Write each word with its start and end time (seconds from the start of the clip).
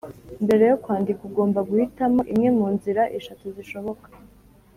Mbere 0.45 0.63
yo 0.71 0.77
kwandika 0.83 1.21
ugomba 1.29 1.59
guhitamo 1.69 2.21
imwe 2.31 2.49
mu 2.57 2.67
nzira 2.75 3.01
eshatu 3.17 3.45
zishoboka: 3.55 4.07